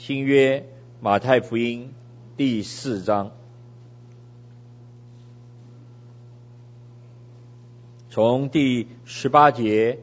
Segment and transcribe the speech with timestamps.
[0.00, 0.66] 新约
[0.98, 1.92] 马太福音
[2.38, 3.32] 第四章，
[8.08, 9.98] 从第十八节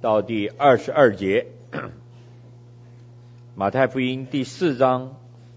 [0.00, 1.48] 到第二十二节。
[3.54, 5.16] 马太福音第四章，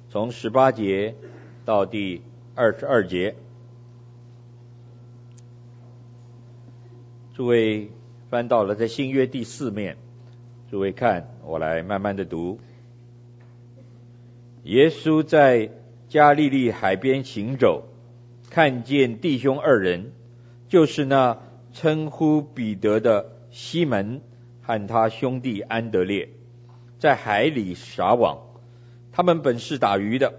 [0.09, 1.15] 从十八节
[1.63, 2.21] 到第
[2.53, 3.37] 二十二节。
[7.33, 7.89] 诸位
[8.29, 9.95] 翻到了在新约第四面，
[10.69, 12.59] 诸位看，我来慢慢的读。
[14.65, 15.69] 耶稣在
[16.09, 17.83] 加利利海边行走，
[18.49, 20.11] 看见弟兄二人，
[20.67, 21.39] 就是那
[21.71, 24.21] 称呼彼得的西门
[24.61, 26.29] 和他兄弟安德烈，
[26.99, 28.39] 在海里撒网。
[29.11, 30.33] 他们本是打鱼的。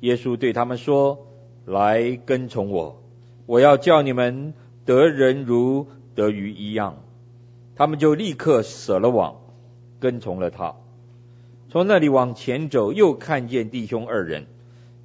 [0.00, 1.26] 耶稣对他们说
[1.64, 3.02] ：“来跟从我，
[3.46, 4.52] 我要叫你们
[4.84, 7.02] 得人如。”得鱼一样，
[7.74, 9.40] 他们就立刻舍了网，
[9.98, 10.76] 跟从了他。
[11.74, 14.46] 从那里往前走，又看见弟兄二人，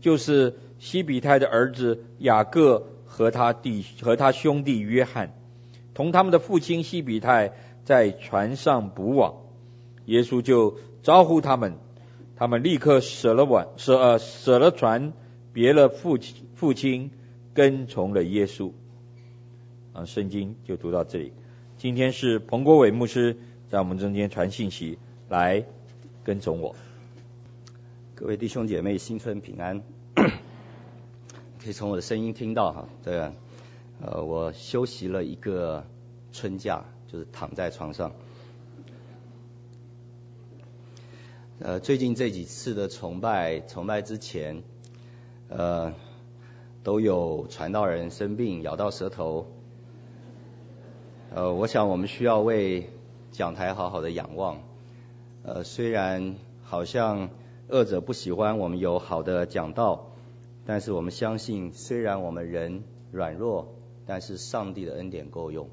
[0.02, 5.34] 就是西比泰的儿子雅各和他弟和他兄弟约翰，
[5.96, 7.54] 同他们的父亲西比泰
[7.86, 9.38] 在船上捕网。
[10.06, 11.74] 耶稣就招呼他们，
[12.36, 15.14] 他们立刻舍了网，舍呃舍了船，
[15.52, 17.10] 别了父亲父亲，
[17.56, 18.74] 跟从了耶稣。
[19.94, 21.34] 啊，圣经就读到这里。
[21.78, 23.38] 今天是彭国伟牧师
[23.70, 25.66] 在我们中间传信息，来
[26.24, 26.76] 跟从我。
[28.16, 29.82] 各位弟兄姐妹，新春平安。
[31.62, 33.34] 可以从我的声音听到哈，这个
[34.02, 35.86] 呃，我休息了一个
[36.32, 38.12] 春假，就是躺在床上。
[41.60, 44.64] 呃，最近这几次的崇拜，崇拜之前，
[45.50, 45.94] 呃，
[46.84, 49.48] 都有传道人生病，咬到舌头。
[51.34, 52.90] 呃，我想我们需要为
[53.32, 54.62] 讲台好好的仰望。
[55.52, 57.32] 呃，虽然好像
[57.70, 60.12] 恶者不喜欢我们有好的讲道，
[60.68, 63.74] 但是我们相信，虽然我们人软弱，
[64.06, 65.68] 但是上帝的恩典够用，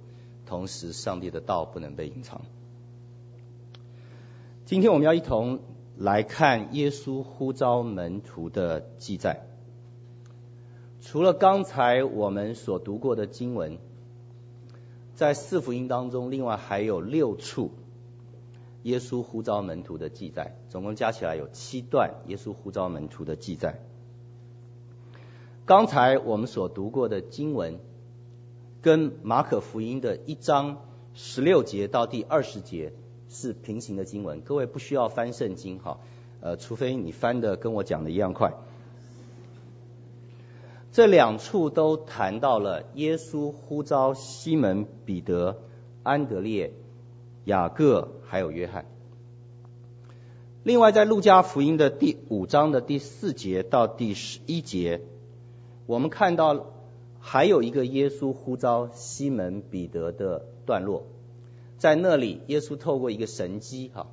[0.47, 2.41] 同时上帝的道不能被隐藏。
[4.65, 5.61] 今天我们要一同
[5.99, 9.47] 来看耶稣呼召门徒的记载。
[11.03, 13.77] 除了刚才我们所读过的经文。
[15.15, 17.71] 在四福音当中，另外还有六处
[18.87, 23.81] 耶稣呼召门徒的记载，总共加起来有七段耶稣呼召门徒的记载。
[25.65, 27.81] 刚才我们所读过的经文，
[28.83, 30.79] 跟马可福音的一章
[31.15, 32.93] 十六节到第二十节
[33.29, 34.41] 是平行的经文。
[34.43, 35.99] 各位不需要翻圣经哈，
[36.41, 38.53] 呃，除非你翻的跟我讲的一样快。
[40.93, 45.59] 这两处都谈到了耶稣呼召西门、彼得、
[46.05, 46.73] 安德烈、
[47.47, 48.87] 雅各还有约翰。
[50.65, 55.01] 另外，在路加福音的第五章的第四节到第十一节，
[55.87, 56.67] 我们看到
[57.21, 61.05] 还有一个耶稣呼召西门、彼得的段落。
[61.79, 64.09] 在那里，耶稣透过一个神迹，哈，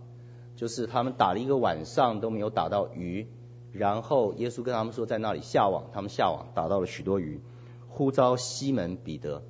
[0.55, 3.25] 就是他们打了一个晚上都没有打到鱼。
[3.71, 7.41] 然后耶稣跟他们说，在那里下网，他们下网打到了许多鱼，
[7.87, 9.41] 呼召西门彼得。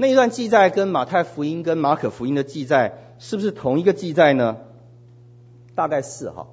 [0.00, 4.58] 那一段记载跟马太福音跟马可福音的记载是不是同一个记载呢？
[5.74, 6.46] 大概是哈，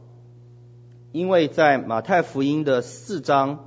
[1.11, 3.66] 因为在马太福音的四章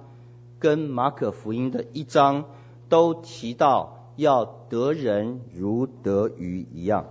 [0.59, 2.47] 跟马可福音的一章
[2.89, 7.07] 都提到要得人如得鱼一样，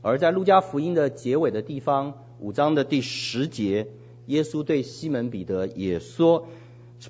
[0.00, 3.88] 而在路加福音的结尾的地方，五章的第十节。
[4.24, 6.46] 耶稣对西门彼得也说：“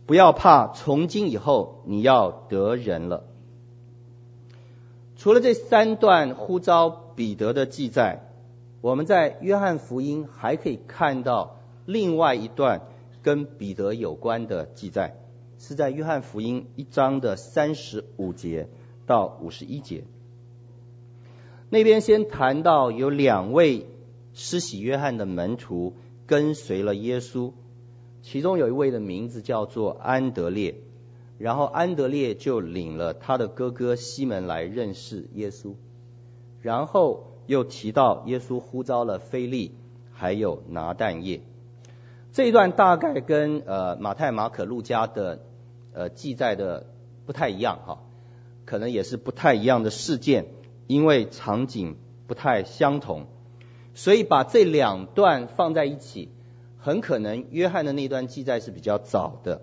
[0.05, 3.23] 不要怕，从今以后你要得人了。”
[5.27, 8.31] 除了这三段呼召彼得的记载，
[8.81, 12.83] 我们在约翰福音还可以看到另外一段
[13.23, 15.17] 跟彼得有关的记载，
[15.59, 18.69] 是在约翰福音一章的三十五节
[19.05, 20.05] 到五十一节。
[21.71, 23.89] 那边先谈到有两位
[24.33, 25.97] 施洗约翰的门徒。
[26.27, 27.53] 跟随了耶稣，
[28.23, 30.77] 其中有一位的名字叫做安德烈，
[31.39, 35.75] 然后安德烈就领了他的哥哥西门来认识耶稣，
[36.63, 39.73] 然后又提到耶稣呼召了腓力，
[40.13, 41.41] 还有拿但业。
[42.33, 45.41] 这一段大概跟呃马太、马可、路加的
[45.93, 46.87] 呃记载的
[47.25, 47.99] 不太一样哈，
[48.65, 50.47] 可能也是不太一样的事件，
[50.87, 51.97] 因为场景
[52.27, 53.27] 不太相同。
[53.95, 56.29] 所以把这两段放在一起，
[56.79, 59.63] 很可能约翰的那段记载是比较早的。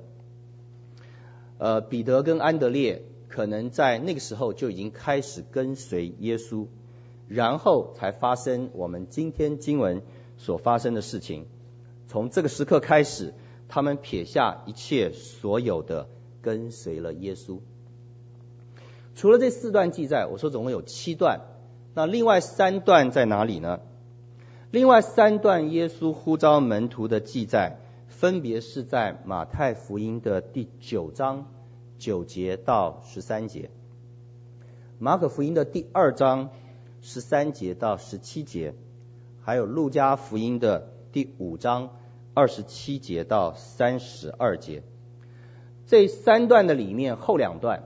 [1.64, 6.68] 呃，彼得跟安德烈可能在那个时候就已经开始跟随耶稣，
[7.30, 10.02] 然后才发生我们今天经文
[10.38, 11.46] 所发生的事情。
[12.10, 13.34] 从这个时刻开始，
[13.70, 16.10] 他们撇下一切所有的，
[16.42, 17.60] 跟随了耶稣。
[19.16, 21.40] 除了这四段记载，我说总共有七段，
[21.94, 23.80] 那另外三段在哪里呢？
[24.70, 27.78] 另外三段耶稣呼召门徒的记载，
[28.10, 31.46] 分别是在马太福音的第九章
[32.04, 33.70] 九节到十三节，
[35.00, 36.50] 马可福音的第二章
[37.00, 38.76] 十三节到十七节，
[39.42, 41.92] 还有路加福音的第五章
[42.34, 44.84] 二十七节到三十二节。
[45.88, 47.84] 这三段的里面，后两段。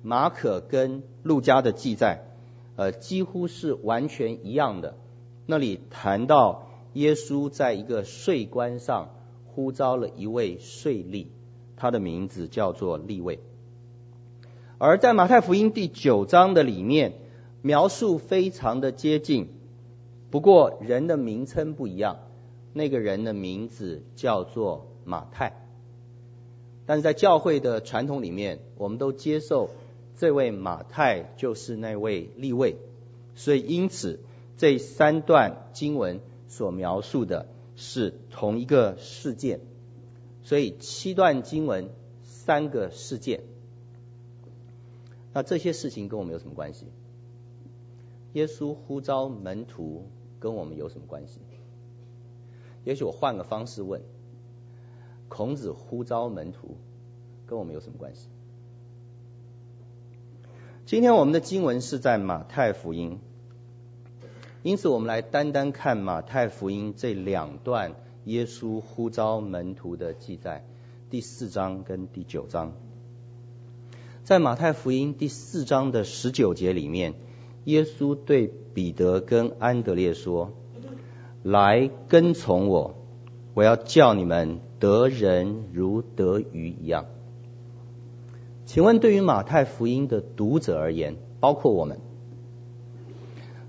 [0.00, 2.24] 马可跟路加的记载，
[2.76, 4.96] 呃，几乎是完全一样的。
[5.44, 9.10] 那里谈到耶稣在一个税关上
[9.44, 11.26] 呼召了一位税吏，
[11.76, 13.40] 他的名字叫做利未。
[14.78, 17.14] 而在马太福音第九章的里面，
[17.62, 19.48] 描述非常的接近，
[20.30, 22.18] 不过人的名称不一样。
[22.72, 25.52] 那个人的名字叫做马太，
[26.86, 29.70] 但是在教会的传统里面，我们都接受。
[30.14, 32.76] 这位马太就是那位利未，
[33.34, 34.20] 所以因此
[34.56, 37.46] 这三段经文所描述的
[37.76, 39.60] 是同一个事件，
[40.42, 41.90] 所以七段经文
[42.22, 43.42] 三个事件。
[45.32, 46.86] 那这些事情跟我们有什么关系？
[48.34, 50.08] 耶稣呼召门徒
[50.40, 51.40] 跟我们有什么关系？
[52.84, 54.02] 也许我换个方式问：
[55.28, 56.76] 孔子呼召门徒
[57.46, 58.28] 跟我们有什么关系？
[60.84, 63.20] 今天我们的经文是在马太福音，
[64.62, 67.94] 因此我们来单单看马太福音这两段
[68.24, 70.64] 耶稣呼召门徒的记载，
[71.10, 72.72] 第四章跟第九章。
[74.22, 77.14] 在马太福音第四章的十九节里面，
[77.64, 80.52] 耶稣对彼得跟安德烈说
[81.42, 82.94] ：“来跟从我，
[83.54, 87.06] 我要叫你们得人如得鱼一样。”
[88.64, 91.98] 请问，对于马太福音的读者而言，包括我们，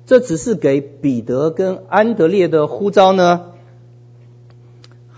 [0.05, 3.52] 这只是给彼得跟安德烈的呼召呢，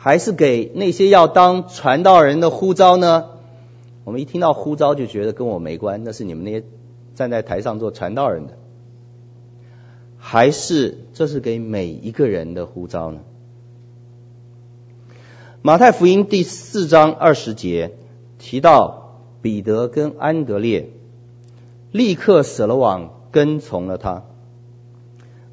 [0.05, 3.25] 还是给那些要当传道人的呼召呢？
[4.03, 6.63] 我们一听到呼召就觉得跟我没关，那是你们那些
[7.15, 8.53] 站在台上做传道人的，
[10.19, 13.21] 还是这是给每一个人的呼召呢？
[15.63, 17.95] 马太福音第四章二十节
[18.37, 19.01] 提到。
[19.41, 20.89] 彼得跟安德烈
[21.91, 24.23] 立刻舍了网，跟从了他。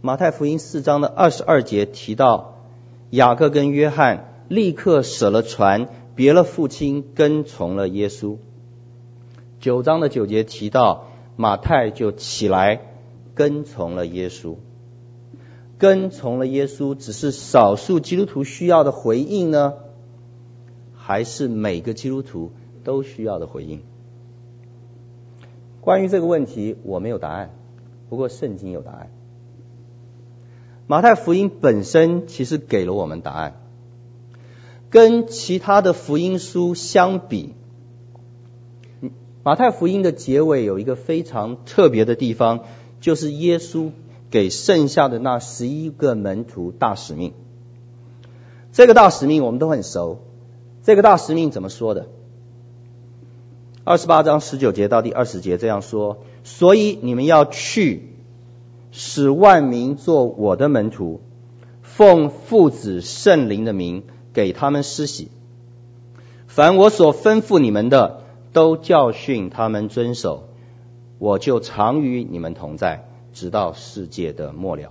[0.01, 2.55] 马太福音四章的二十二节提到，
[3.11, 8.37] 雅各跟约翰立刻舍了船，别了父亲，跟从了耶稣。
[9.61, 11.07] 九章的九节提到，
[11.37, 12.83] 马太就起来
[13.35, 14.57] 跟从了耶稣。
[15.79, 19.73] 跟从了耶稣，只是少数基督徒需要的回应呢，
[20.95, 22.53] 还是每个基督徒？
[22.85, 23.81] 都需要的回应。
[25.81, 27.55] 关于这个问题，我没有答案，
[28.11, 29.11] 不过圣经有答案。
[30.87, 33.62] 马太福音本身其实给了我们答案。
[34.93, 37.55] 跟其他的福音书相比，
[39.43, 42.65] 马太福音的结尾有一个非常特别的地方，
[43.01, 43.93] 就是耶稣
[44.31, 47.33] 给剩下的那十一个门徒大使命。
[48.71, 50.19] 这个大使命我们都很熟。
[50.83, 52.09] 这个大使命怎么说的？
[53.85, 58.11] 二十八章十九节到第二十节这样说：所以你们要去，
[58.91, 61.23] 使万民做我的门徒，
[61.81, 65.29] 奉父子圣灵的名给他们施洗。
[66.47, 68.23] 凡我所吩咐你们的，
[68.53, 70.49] 都教训他们遵守。
[71.19, 74.91] 我就常与你们同在，直到世界的末了。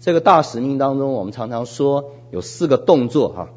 [0.00, 3.48] 这个大使命当中，我们常常说有四个动作哈，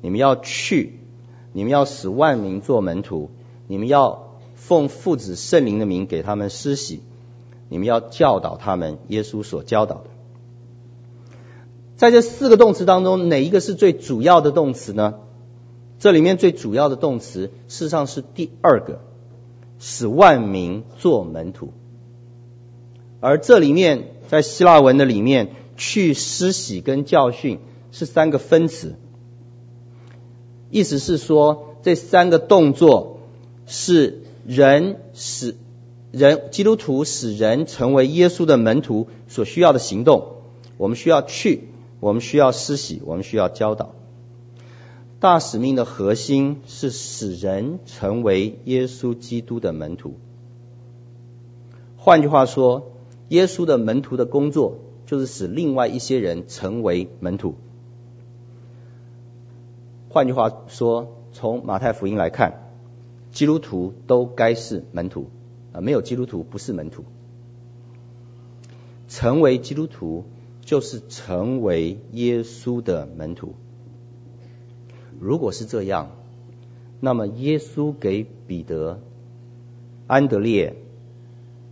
[0.00, 0.98] 你们要去。
[1.54, 3.30] 你们要使万民做门徒，
[3.66, 7.00] 你们要奉父子圣灵的名给他们施洗，
[7.70, 10.04] 你们要教导他们耶稣所教导的。
[11.98, 15.16] 在这四个动词当中，哪一个是最主要的动词呢？
[15.98, 19.00] 这里面最主要的动词事实上是第二个，
[19.80, 21.72] 使万民做门徒。
[23.18, 27.58] 而这里面在希腊文的里面，去施洗跟教训
[27.90, 28.94] 是三个分词。
[30.70, 33.18] 意思是说，这三个动作
[33.66, 35.56] 是人使
[36.12, 40.36] 人基督徒使人成为耶稣的门徒所需要的行动。
[40.76, 41.67] 我们需要去，
[42.00, 43.94] 我们需要施洗，我们需要教导。
[45.20, 50.14] 大使命的核心是使人成为耶稣基督的门徒。
[51.96, 52.92] 换句话说，
[53.28, 57.56] 耶稣的门徒的工作就是使另外一些人成为门徒。
[60.08, 62.70] 换句话说，从马太福音来看，
[63.32, 65.28] 基督徒都该是门徒
[65.72, 67.04] 啊，没有基督徒不是门徒。
[69.08, 70.24] 成为基督徒
[70.68, 73.54] 就是成为耶稣的门徒。
[75.18, 76.10] 如果是这样，
[77.00, 79.00] 那么耶稣给彼得、
[80.06, 80.76] 安德烈、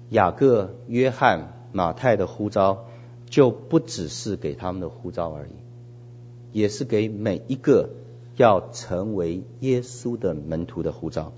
[0.09, 2.87] 雅各、约翰、马太的呼召，
[3.29, 5.50] 就不只是给他们的呼召而已，
[6.59, 7.91] 也是给每一个
[8.38, 11.35] 要成为耶稣的门徒的呼召。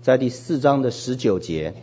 [0.00, 1.74] 在第四章的十九节、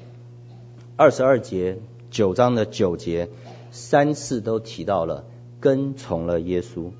[0.95, 1.79] 二十二节、
[2.11, 3.27] 九章的九节，
[3.71, 5.25] 三次都提到了
[5.59, 6.91] 跟从了耶稣。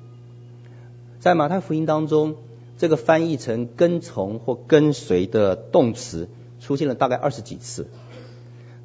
[1.20, 2.34] 在马太福音当中，
[2.78, 7.86] 这个翻译成跟从或跟随的动词出现了大概二十几次。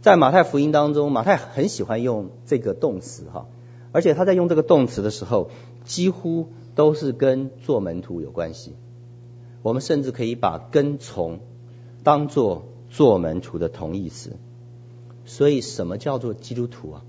[0.02, 3.48] 在马太福音当中，马太很喜欢用这个动词哈，
[3.92, 5.50] 而且他在用这个动词的时候，
[5.84, 8.76] 几乎都是跟做门徒有关系。
[9.64, 11.40] 我们甚至可以把跟从
[12.04, 14.38] 当做做门徒的同义词。
[15.26, 17.04] 所以，什么叫做基督徒啊？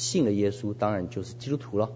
[0.00, 1.90] 信了耶稣，当然就是基督徒了。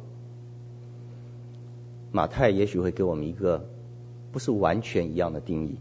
[2.12, 3.66] 马太也许会给我们一个
[4.30, 5.76] 不是完全一样的定义。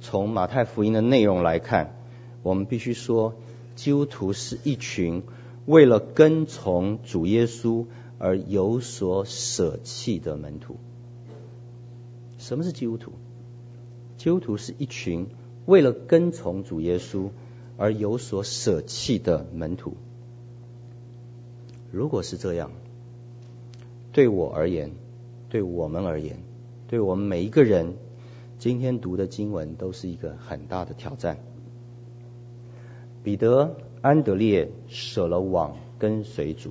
[0.00, 1.96] 从马太福音的内容来看，
[2.42, 3.34] 我们必须说，
[3.74, 5.22] 基督徒是一群
[5.64, 7.86] 为了跟从主耶稣
[8.18, 10.76] 而有所舍弃的门徒。
[12.36, 13.12] 什么是基督徒？
[14.18, 15.28] 基督徒是一群
[15.64, 17.30] 为了跟从主耶稣
[17.78, 19.96] 而有所舍弃的门徒。
[21.92, 22.70] 如果是这样，
[24.12, 24.92] 对我而言，
[25.50, 26.38] 对我们而言，
[26.88, 27.96] 对我们每一个人，
[28.58, 31.36] 今天读的经文都是一个很大的挑战。
[33.22, 36.70] 彼得、安德烈舍了网跟随主；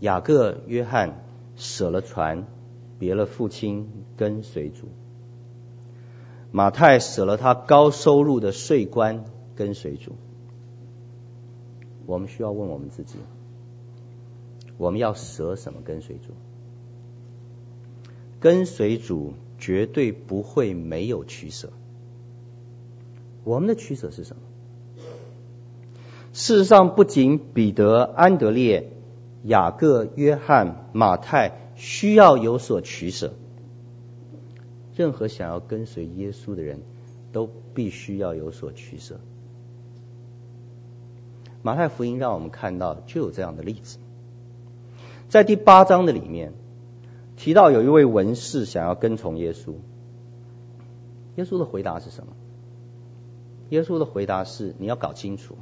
[0.00, 1.22] 雅各、约翰
[1.54, 2.46] 舍了船，
[2.98, 4.86] 别了父亲跟随主；
[6.50, 10.12] 马太舍了他高收入的税官跟随主。
[12.06, 13.18] 我们需要问我们自己：
[14.76, 16.32] 我们要舍什么跟随主？
[18.40, 21.70] 跟随主绝对不会没有取舍。
[23.44, 24.42] 我们的取舍是什么？
[26.32, 28.90] 事实上，不仅彼得、安德烈、
[29.44, 33.34] 雅各、约翰、马太需要有所取舍，
[34.96, 36.80] 任何想要跟随耶稣的人
[37.32, 39.20] 都必须要有所取舍。
[41.62, 43.98] 马太福音让我们看到就有这样的例子，
[45.28, 46.52] 在第八章的里面。
[47.36, 49.74] 提到有一位文士想要跟从耶稣，
[51.34, 52.32] 耶稣的回答是什么？
[53.70, 55.56] 耶稣的回答是：你要搞清楚，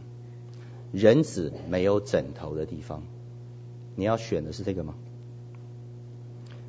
[0.92, 3.04] 人子没有枕头的地方，
[3.96, 4.94] 你要选的是这个吗？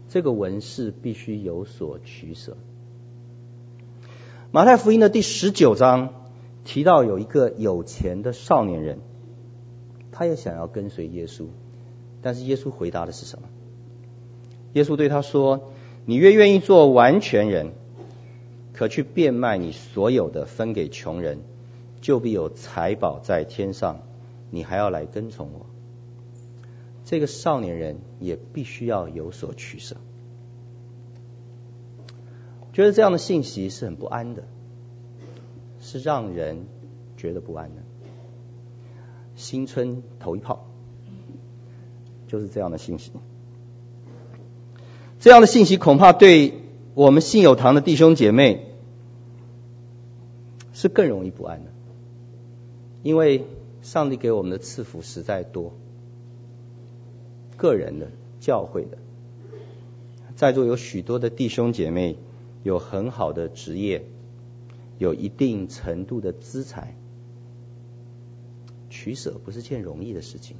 [0.07, 2.55] 这个文士必须有所取舍。
[4.51, 6.13] 马太福音的第十九章
[6.63, 9.00] 提到有一个有钱的少年人，
[10.13, 11.47] 他也想要跟随耶稣，
[12.24, 13.48] 但是耶稣回答的是什么？
[14.74, 15.72] 耶稣对他说
[16.06, 17.74] ：“你越愿意做完全人，
[18.74, 21.42] 可去变卖你所有的，分给穷人，
[22.01, 24.00] 就必有财宝在天上。
[24.50, 25.68] 你还要来跟从我。”
[27.06, 29.98] 这个少年人也必须要有所取舍。
[32.72, 34.46] 觉得这样的信息是很不安的，
[35.80, 36.65] 是让人
[37.18, 37.84] 觉得不安的。
[39.36, 40.65] 新春头一炮，
[42.33, 43.11] 就是这样的信息。
[45.19, 46.63] 这样的信息恐怕对
[46.95, 48.71] 我们信友堂的弟兄姐妹
[50.73, 51.69] 是更容易不安的，
[53.03, 53.45] 因为
[53.83, 55.73] 上帝给我们的赐福实在多，
[57.55, 58.09] 个人的、
[58.39, 58.97] 教会的，
[60.35, 62.17] 在座有许多的弟兄姐妹
[62.63, 64.05] 有很好的职业，
[64.97, 66.95] 有一定程度的资财，
[68.89, 70.57] 取舍不是件容易的事情。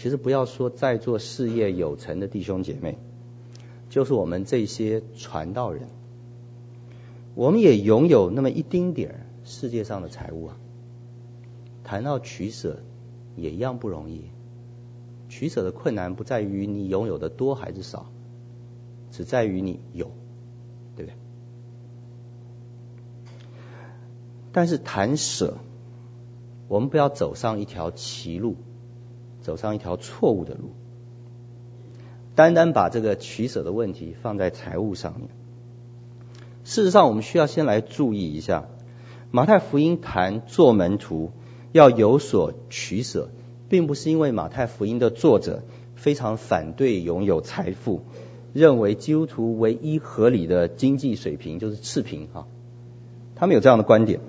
[0.00, 2.96] 其实不要说在做事业有成的弟兄姐妹，
[3.90, 5.88] 就是我们这些传道人，
[7.34, 10.56] 我们也拥有那么一丁点儿世界上的财物啊。
[11.84, 12.78] 谈到取舍，
[13.36, 14.24] 也一样不容易。
[15.28, 18.06] 取舍的困难不在于你拥有的多还是少，
[19.10, 20.10] 只在于你有，
[20.96, 21.14] 对不对？
[24.50, 25.58] 但是谈舍，
[26.68, 28.56] 我们不要走上一条歧路。
[29.40, 30.70] 走上一条错误的路，
[32.34, 35.28] 单单把这个取舍的问题放在财务上面。
[36.64, 38.68] 事实上，我们需要先来注意一下，
[39.30, 41.32] 马太福音谈做门徒
[41.72, 43.30] 要有所取舍，
[43.68, 45.62] 并不是因为马太福音的作者
[45.96, 48.02] 非常反对拥有财富，
[48.52, 52.46] 认为基督徒唯一合理的经济水平就是赤贫哈。
[53.34, 54.20] 他们有这样的观点。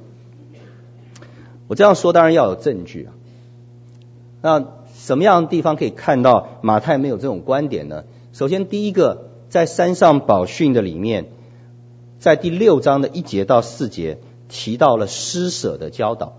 [1.68, 3.14] 我这样说当然要有证据啊。
[4.42, 8.06] 那什么样的地方可以看到马太没有这种观点呢？
[8.34, 11.28] 首先，第一个，在山上宝训的里面，
[12.20, 16.34] 在第六章的一节到四节提到了施舍的教导。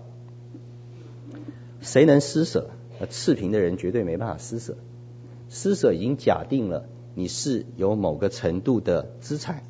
[1.81, 2.69] 谁能施舍？
[3.09, 4.77] 赤贫的人绝对没办法施舍。
[5.49, 9.63] 施舍已经假定了你是有某个程度的资产，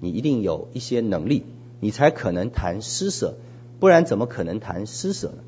[0.00, 1.44] 你一定有一些能力，
[1.80, 3.34] 你才可能谈施舍，
[3.80, 5.42] 不然怎么可能谈施舍呢？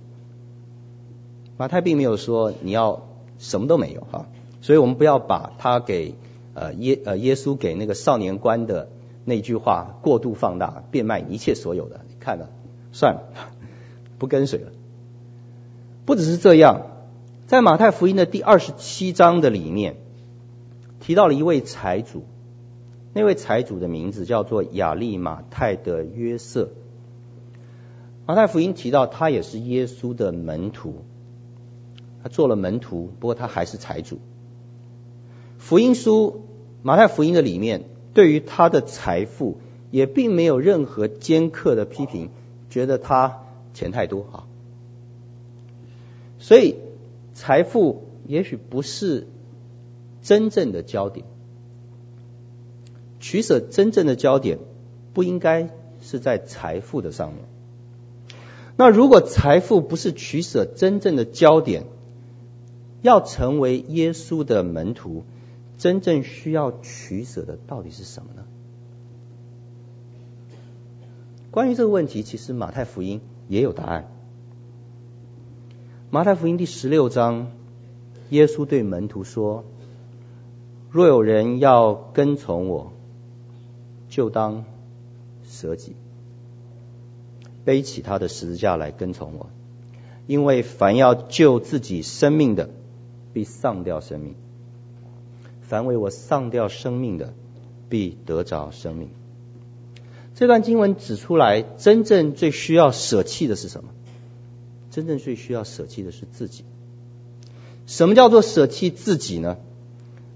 [1.56, 3.06] 马太并没有说你要
[3.38, 4.26] 什么都没有哈，
[4.61, 6.14] 所以我们不要把他给
[6.54, 8.88] 呃耶呃耶稣给那个少年官的
[9.25, 12.50] 那句话过度放大，变卖一切所有的，看了
[12.92, 13.23] 算了，
[14.18, 14.73] 不跟随了。
[16.06, 16.82] 不只是这样，
[17.46, 19.96] 在马太福音的第二十七章的里面，
[21.00, 22.25] 提到了一位财主，
[23.12, 26.68] 那位财主的名字叫做亚利马泰的约瑟。
[28.26, 31.04] 马太福音提到他也是耶稣的门徒，
[32.25, 34.19] 他做了门徒，不过他还是财主。
[35.59, 36.47] 福音书
[36.83, 39.59] 马太福音的里面，对于他的财富
[39.90, 42.31] 也并没有任何尖刻的批评，
[42.71, 43.43] 觉得他
[43.75, 44.47] 钱太多啊。
[46.38, 46.76] 所以，
[47.35, 49.26] 财富也许不是
[50.23, 51.26] 真正的焦点。
[53.21, 54.61] 取舍真正的焦点
[55.12, 55.69] 不应该
[56.00, 57.45] 是在财富的上面。
[58.76, 61.85] 那如果财富不是取舍真正的焦点，
[63.04, 65.25] 要成为耶稣的门徒，
[65.76, 68.44] 真正需要取舍的到底是什么呢？
[71.50, 74.08] 关于这个问题，其实马太福音也有答案。
[76.08, 77.52] 马太福音第十六章，
[78.30, 79.64] 耶稣对门徒说
[80.90, 82.95] ：“若有人要跟从我，
[84.08, 84.64] 就当
[85.47, 85.95] 舍己，
[87.67, 89.50] 背起他的十字架来跟从我。
[90.26, 92.71] 因为凡要救自己生命的，
[93.34, 94.32] 必丧掉生命；
[95.60, 97.34] 凡为我丧掉生命的，
[97.90, 99.10] 必得着生命。”
[100.34, 103.90] 这段经文指出来，真正最需要舍弃的是什么？
[104.90, 106.64] 真正最需要舍弃的是自己。
[107.86, 109.58] 什么叫做舍弃自己呢？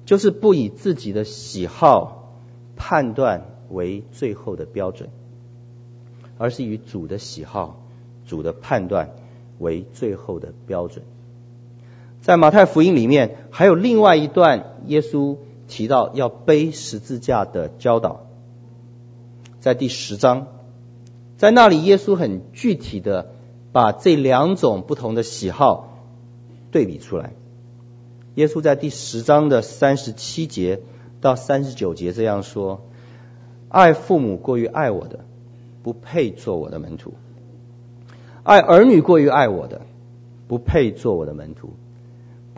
[0.05, 2.35] 就是不以自己的喜好
[2.77, 5.11] 判断为最后的标准，
[6.39, 7.83] 而是以主的喜好、
[8.27, 9.17] 主的判断
[9.59, 11.05] 为最后的标准。
[12.21, 18.27] 在马太福音里面，还有另外一段耶稣提到要背十字架的教导，
[19.61, 20.47] 在第十章，
[21.37, 23.31] 在那里耶稣很具体的。
[23.71, 25.99] 把这两种不同的喜好
[26.73, 27.35] 对比出来。
[28.35, 30.81] 耶稣在第十章的三十七节
[31.21, 32.81] 到三十九节这样说
[33.69, 35.21] ：“爱父母过于爱我的，
[35.83, 37.11] 不配做我的门徒；
[38.43, 39.83] 爱儿女过于爱我的，
[40.49, 41.69] 不配做我的门徒；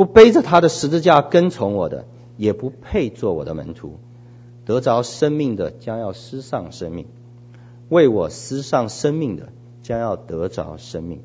[0.00, 2.06] 不背着他的十字架跟从我的，
[2.38, 3.98] 也不配做我的门徒。
[4.64, 7.04] 得着生命的，将要失丧生命；
[7.90, 11.20] 为我失丧生命的。”将要得着生命，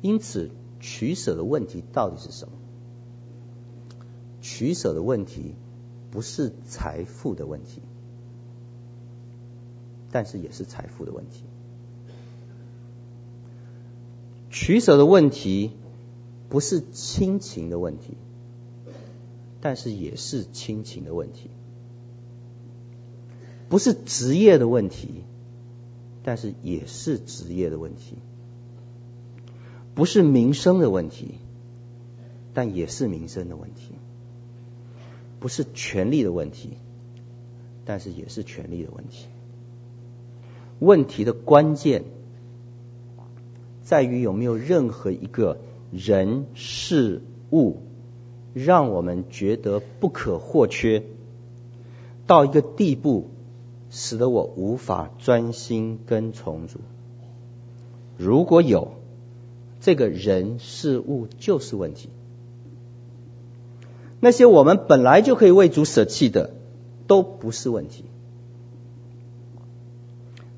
[0.00, 2.52] 因此取舍的问题到底是什么？
[4.40, 5.54] 取舍的问题
[6.10, 7.80] 不是财富的问题，
[10.10, 11.44] 但是也是财富的问题。
[14.50, 15.72] 取舍的问题
[16.50, 18.18] 不是亲情的问题，
[19.62, 21.48] 但是也是亲情的问题。
[23.70, 25.24] 不是职业的问题。
[26.22, 28.16] 但是也是职业的问题，
[29.94, 31.36] 不是民生的问题，
[32.52, 33.94] 但也是民生的问题；
[35.40, 36.76] 不是权力的问题，
[37.86, 39.28] 但是也是权力的问题。
[40.78, 42.04] 问题的关键
[43.82, 45.58] 在于有没有任何一个
[45.90, 47.22] 人事
[47.52, 47.78] 物，
[48.54, 51.02] 让我们觉得不可或缺，
[52.26, 53.30] 到一个地步。
[53.92, 56.78] 使得我无法专心跟从主。
[58.16, 58.92] 如果有
[59.80, 62.08] 这个人事物，就是问题。
[64.20, 66.54] 那些我们本来就可以为主舍弃的，
[67.08, 68.04] 都不是问题。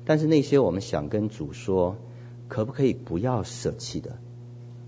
[0.05, 1.95] 但是那些我们想跟主说，
[2.47, 4.17] 可不可以不要舍弃的，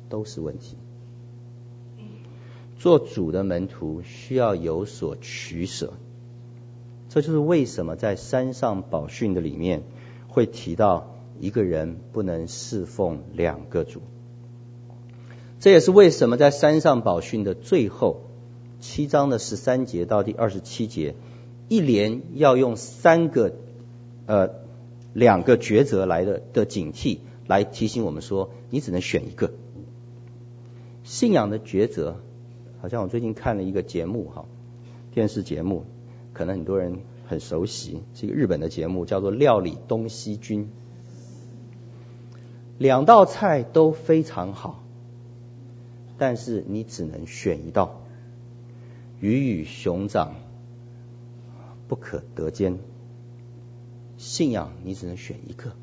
[0.10, 0.78] 都是问题。
[2.78, 5.94] 做主的门徒需要有所取舍。
[7.10, 9.84] 这就是为什么在山上宝训的里面
[10.28, 14.02] 会提到一个人不能侍奉两个主。
[15.60, 18.22] 这也是为什么在山上宝训的最后
[18.82, 21.16] 七章的十三节到第二十七节，
[21.70, 23.56] 一连要用三个
[24.26, 24.50] 呃
[25.14, 29.54] 两个抉择来的的警惕来提醒我们说，你只能选一个。
[31.06, 32.20] 信仰的抉择，
[32.82, 34.46] 好像我最近看了一个节目哈，
[35.14, 35.86] 电视节目，
[36.34, 40.64] 可能很多人很熟悉，是一个日本的节目，叫做《料理东西军》，
[42.80, 44.84] 两道菜都非常好。
[46.18, 48.02] 但是你只能选一道，
[49.20, 50.34] 鱼与熊掌
[51.88, 52.80] 不可得兼。
[54.18, 55.74] 信仰你只能选一个。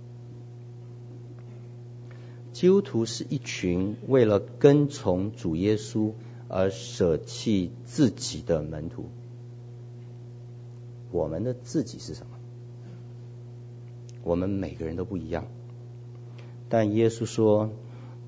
[2.53, 6.13] 基督徒是一群为了跟从主耶稣
[6.49, 9.07] 而舍弃自己的门徒。
[11.11, 12.37] 我们的自己是什么？
[14.23, 15.47] 我们每个人都不一样，
[16.69, 17.71] 但耶稣说。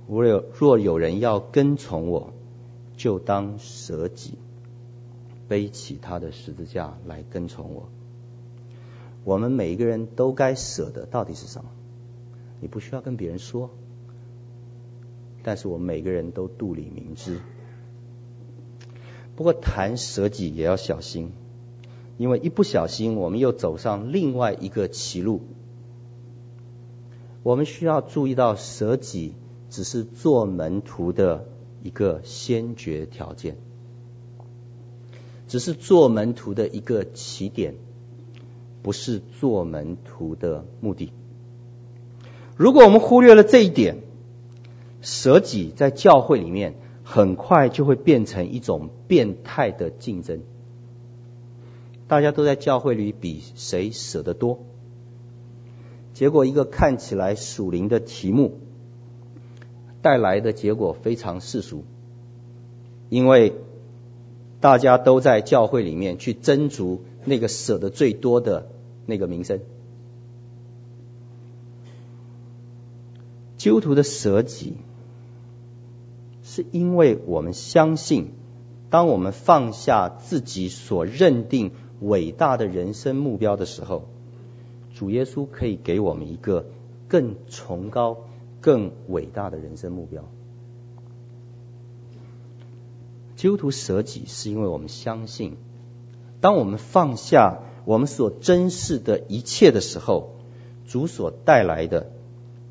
[0.06, 2.34] 若有若有人要跟从我，
[2.94, 4.34] 就当舍己，
[5.48, 7.88] 背起他的十字架来跟从我。
[9.24, 11.70] 我们每一个人都该舍的到底是什么？
[12.60, 13.70] 你不需要跟别人说，
[15.44, 17.38] 但是我们每个人都肚里明知。
[19.36, 21.30] 不过谈舍己也要小心，
[22.18, 25.42] 因为一不小心，我们又走上另外一个歧路。
[27.44, 29.34] 我们需要注意到舍己。
[29.70, 31.48] 只是做门徒的
[31.82, 33.56] 一个先决条件，
[35.48, 37.74] 只是做门徒的一个起点，
[38.84, 41.12] 不是做门徒的目的。
[42.56, 43.96] 如果我们忽略了这一点，
[45.04, 50.40] 舍己在教会里面很快就会变成一种变态的竞争。
[52.08, 54.58] 大家都在教会里比谁舍得多，
[56.12, 58.58] 结果一个看起来属灵的题目。
[60.02, 61.84] 带来的结果非常世俗，
[63.08, 63.54] 因为
[64.60, 68.68] 大家都在教会里面去争逐那个舍得最多的
[69.06, 69.60] 那个名声。
[73.56, 74.74] 基督徒的舍己，
[76.54, 78.32] 是因为我们相信，
[78.90, 84.08] 当我们放下自己所认定伟大的人生目标的时候，
[84.94, 86.66] 主耶稣可以给我们一个
[87.08, 88.18] 更崇高。
[88.60, 90.24] 更伟大的人生目标。
[93.36, 95.58] 基督徒舍己，是因为我们相信，
[96.40, 100.30] 当我们放下我们所珍视的一切的时候，
[100.86, 102.10] 主所带来的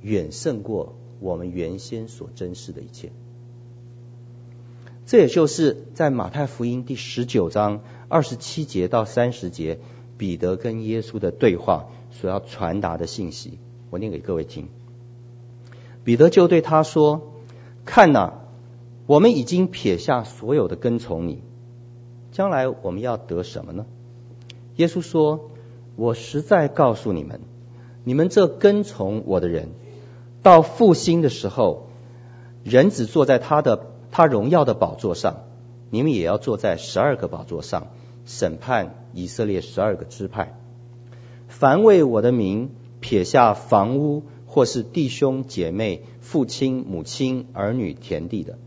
[0.01, 3.11] 远胜过我们原先所珍视的一切。
[5.05, 9.79] 这也就是在马太福音第十九章二十七节到三十节，
[10.17, 13.59] 彼得跟耶稣的对话所要传达的信息。
[13.89, 14.69] 我念给各位听。
[16.05, 17.33] 彼得就对他说
[17.85, 18.33] ：“看呐，
[19.05, 21.43] 我们已经撇下所有的跟从你，
[22.31, 23.85] 将来我们要得什么呢？”
[24.77, 25.51] 耶稣说
[25.97, 27.41] ：“我实在告诉你们，
[28.05, 29.69] 你们这跟从我的人，
[30.41, 31.89] 到复兴的时候，
[32.63, 35.45] 人子坐在他的他荣耀的宝座上，
[35.89, 37.87] 你们也要坐在十二个宝座上，
[38.27, 40.55] 审判以色列十二个支派。
[41.47, 48.59] 凡为我的名撇下房屋，或是弟兄姐妹、父亲母亲、儿女、田地的，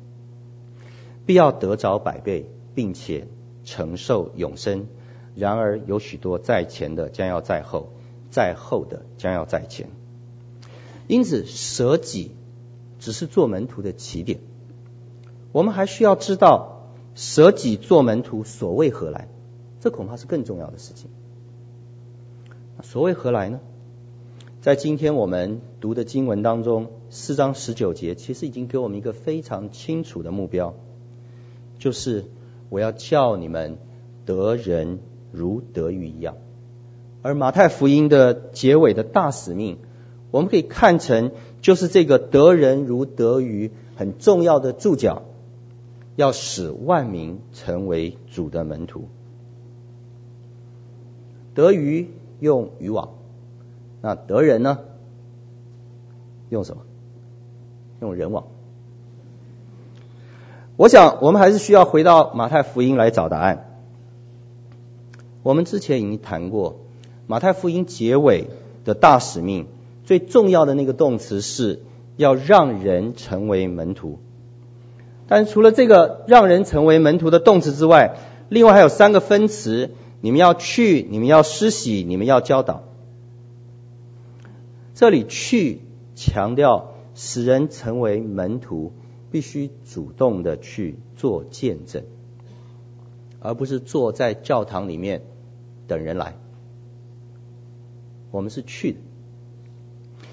[1.27, 3.29] 必要得着百倍，并且
[3.65, 4.89] 承受永生。
[5.37, 7.93] 然而有许多在前的将要在后，
[8.31, 9.91] 在后的将要在前。
[11.07, 12.33] 因此，舍己
[12.99, 14.41] 只是做门徒的起点。
[15.57, 16.83] 我们还需要知道，
[17.15, 19.29] 舍己做门徒所为何来？
[19.81, 21.09] 这恐怕是更重要的事情。
[22.83, 23.61] 所为何来呢？
[24.61, 30.75] 在今天我们读的经文当中，四章十九节其实已经给我们一个非常清楚的目标，
[31.79, 32.27] 就是
[32.69, 33.79] 我要叫你们
[34.27, 34.99] 得人
[35.33, 36.37] 如得鱼一样。
[37.23, 39.79] 而马太福音的结尾的大使命，
[40.31, 45.23] 我们可以看成就是这个得人如得鱼很重要的注脚，
[46.17, 49.09] 要使万民成为主的门徒。
[51.55, 53.11] 得鱼用渔网。
[54.03, 54.79] 那得人呢？
[56.49, 56.83] 用什么？
[58.01, 58.45] 用人网。
[60.77, 63.81] 我想，我们还是需要回到马太福音来找答案。
[65.43, 66.81] 我们之前已经谈过，
[67.27, 68.51] 马太福音结尾
[68.85, 69.67] 的大使命，
[70.05, 71.81] 最重要的那个动词是
[72.17, 74.19] 要让人成为门徒。
[75.29, 78.17] 但除了这个让人成为门徒的动词之外，
[78.49, 82.85] 另外还有三个分词：你们要去，你们要施洗，你们要教导。
[84.95, 85.81] 这里去
[86.15, 88.93] 强调使人成为门徒，
[89.31, 92.05] 必须主动的去做见证，
[93.41, 95.23] 而不是坐在教堂里面
[95.87, 96.37] 等人来。
[98.31, 98.99] 我们是去的。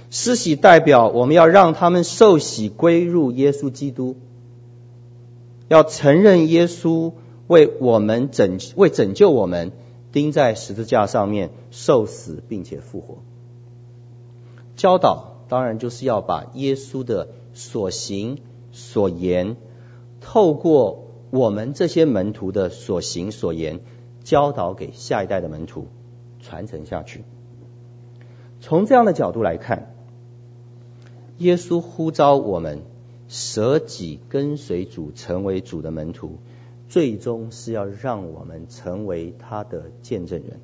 [0.09, 4.15] 施洗代表我们要让他们受洗归入耶稣基督，
[5.73, 7.13] 要承认耶稣
[7.47, 9.71] 为我们拯为拯救我们
[10.11, 13.17] 钉在十字架上面受死并且复活。
[14.75, 18.37] 教导当然就是要把耶稣的所行
[18.71, 19.57] 所言，
[20.21, 23.79] 透过我们这些门徒的所行所言，
[24.23, 25.87] 教导给下一代的门徒
[26.39, 27.23] 传承下去。
[28.61, 29.89] 从这样的角度来看。
[31.39, 32.83] 耶稣呼召我们
[33.33, 36.37] 舍己跟随主，成为主的门徒，
[36.87, 40.59] 最终是要让我们成为他的见证人。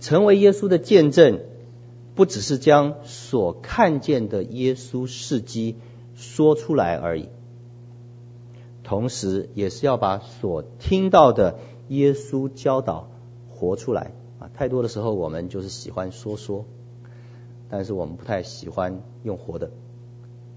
[0.00, 1.40] 成为耶稣的见证，
[2.14, 5.76] 不只是将所看见的耶稣事迹
[6.14, 7.28] 说出来而已，
[8.82, 13.10] 同时也是要把所听到的耶稣教导
[13.50, 14.12] 活出来。
[14.38, 16.64] 啊，太多的时候我们就是喜欢说说。
[17.68, 19.70] 但是我们不太喜欢用活的，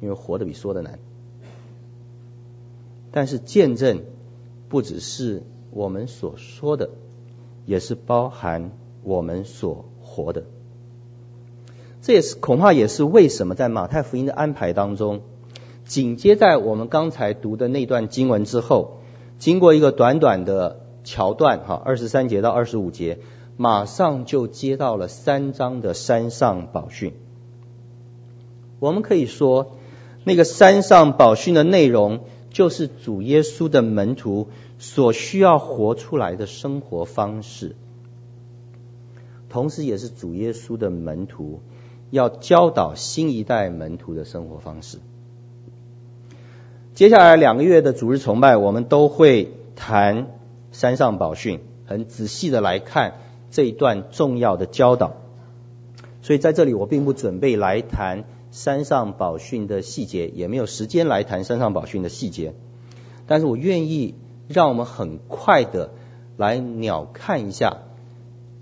[0.02, 1.00] 因为活的比说的难。
[3.12, 4.04] 但是见证
[4.68, 6.90] 不只是我们所说的，
[7.66, 8.72] 也是包含
[9.04, 10.44] 我们所活的。
[12.02, 15.22] 这也是恐怕也是为什么在马太福音的安排当中，
[15.86, 18.98] 紧接在我们刚才读的那段经文之后，
[19.40, 23.20] 经过一个短短的桥段，哈，二十三节到二十五节。
[23.58, 27.14] 马上就接到了三章的山上宝训。
[28.80, 29.74] 我们可以说，
[30.23, 34.47] 那个山上宝训的内容，就是主耶稣的门徒
[34.79, 37.75] 所需要活出来的生活方式，
[39.49, 41.62] 同时也是主耶稣的门徒
[42.10, 44.99] 要教导新一代门徒的生活方式。
[46.93, 50.27] 接下来两个月的主日崇拜，我们都会谈
[50.71, 53.15] 山上宝训，很仔细的来看。
[53.53, 55.12] 这一段重要的教导，
[56.21, 62.54] 所以在这里我并不准备来谈山上宝训的细节，也没有时间来谈山上宝训的细节。
[63.26, 64.16] 但是我愿意
[64.48, 65.92] 让我们很快的
[66.36, 67.78] 来鸟看一下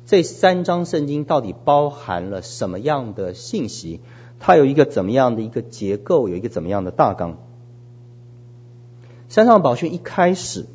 [0.05, 4.01] 这三章圣经到底包含了什么样的信息，
[4.39, 7.37] 它有一个怎么样的一个结构，有一个怎么样的大纲。
[9.27, 10.65] 山上宝训一开始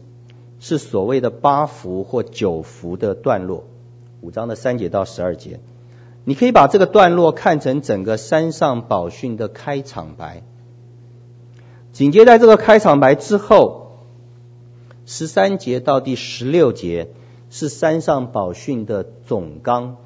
[0.60, 3.64] 是所谓的八福或九福的段落。
[4.20, 5.60] 五章的三节到十二节，
[6.24, 10.42] 你可以把这个段落看成整个山上宝训的开场白。
[11.92, 13.98] 紧接在这个开场白之后，
[15.04, 17.10] 十三节到第十六节
[17.50, 19.96] 是山上宝训的总纲。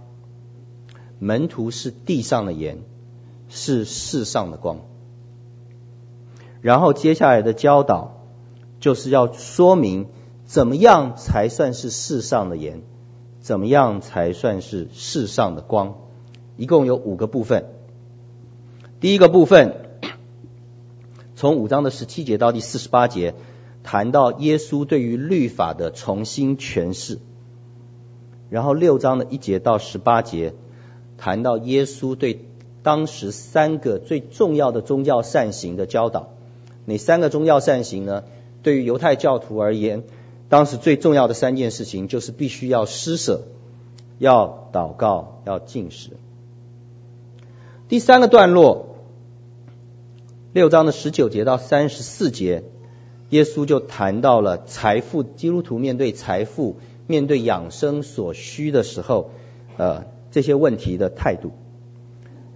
[1.21, 2.83] 门徒是地上的盐，
[3.49, 4.81] 是世上的光。
[6.61, 8.25] 然后接下来的教导
[8.81, 10.09] 就是要说明
[10.45, 12.83] 怎么样才算是世上的盐。
[13.41, 15.95] 怎么样才算是世上的光？
[16.59, 17.65] 一共有五个部分。
[19.01, 19.77] 第一个部分，
[21.35, 23.35] 从五章的十七节到第四十八节，
[23.83, 27.19] 谈到耶稣对于律法的重新诠释。
[28.51, 30.53] 然后六章的一节到十八节，
[31.17, 32.45] 谈到耶稣对
[32.83, 36.31] 当时三个最重要的宗教善行的教导。
[36.87, 38.25] 哪三个宗教善行呢？
[38.63, 40.03] 对于犹太教徒而言，
[40.49, 43.43] 当时最重要的三件事情，就是必须要施舍、
[44.19, 46.11] 要祷告、要进食。
[47.89, 48.97] 第三个段落，
[50.53, 52.65] 六章的十九节到三十四节，
[53.31, 59.31] 耶稣就谈到了财富，基督徒面对财富、面对养生所需的时候，
[59.79, 61.53] 呃，这些问题的态度。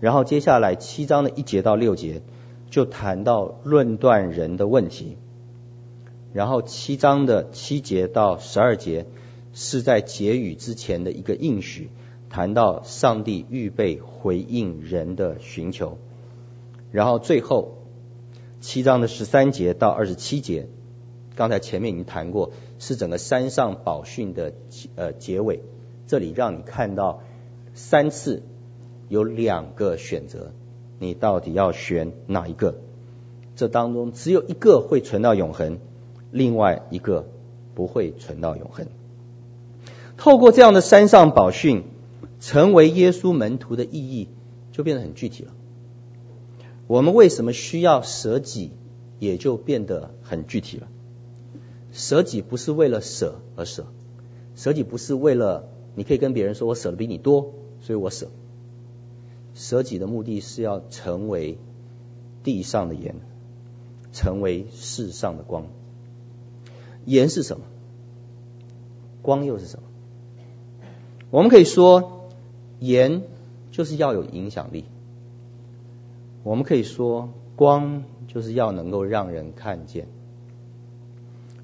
[0.01, 2.21] 然后接下来七章的一节到六节，
[2.69, 5.17] 就谈到论断人的问题。
[6.35, 9.07] 然后七章的七节到十二节
[9.55, 11.89] 是在结语之前的一个应许，
[12.33, 15.99] 谈到上帝预备回应人的寻求。
[16.91, 17.77] 然后最后
[18.61, 20.67] 七章的十三节到二十七节，
[21.37, 24.55] 刚才前面已经谈过，是整个山上宝训的
[24.97, 25.61] 呃结尾。
[26.07, 27.21] 这里让你看到
[27.75, 28.43] 三次
[29.11, 30.53] 有两个选择，
[30.99, 32.77] 你到底要选哪一个？
[33.57, 35.79] 这当中只有一个会存到永恒。
[36.31, 37.29] 另外一个
[37.75, 38.87] 不会存到永恒。
[40.17, 41.85] 透过这样的山上宝训，
[42.43, 44.29] 成为耶稣门徒的意义
[44.73, 45.55] 就变得很具体了。
[46.89, 48.73] 我们为什么需要舍己，
[49.21, 50.89] 也就变得很具体了。
[51.93, 53.87] 舍己不是为了舍而舍，
[54.57, 58.29] 舍己不是为了你可以跟别人说我舍的比你多，所以我舍。
[59.55, 61.59] 舍己的目的是要成为
[62.43, 63.15] 地上的盐。
[64.13, 65.69] 成为世上的光。
[67.07, 67.65] 盐是什么？
[69.23, 69.85] 光又是什么？
[71.31, 72.22] 我们可以说，
[72.83, 73.23] 盐
[73.71, 74.85] 就是要有影响力。
[76.43, 80.09] 我们可以说，光就是要能够让人看见，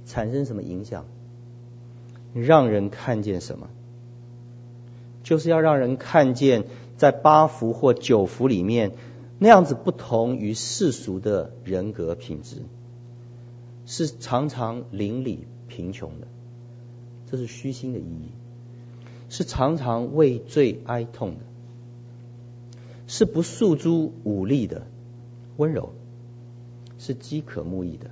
[0.07, 1.05] 产生什么影响？
[2.35, 3.69] 让人看见什么？
[5.25, 6.65] 就是要让人看见，
[6.97, 8.93] 在八福或九福里面，
[9.39, 12.63] 那样子不同于世俗的人格品质，
[13.87, 16.29] 是常常邻里贫穷的，
[17.27, 18.31] 这是虚心的意义；
[19.29, 21.41] 是常常为罪哀痛的，
[23.07, 24.87] 是不诉诸武力的
[25.57, 25.91] 温柔；
[26.99, 28.11] 是饥渴慕义的，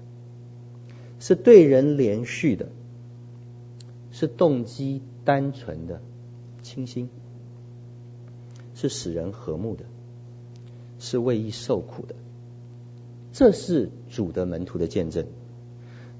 [1.18, 2.68] 是对人连续的。
[4.12, 6.00] 是动机单纯的
[6.62, 7.10] 清心，
[8.74, 9.84] 是使人和睦的，
[10.98, 12.14] 是为义受苦的。
[13.34, 15.26] 这是主的门徒的见证，